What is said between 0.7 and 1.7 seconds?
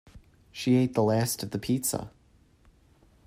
ate the last of the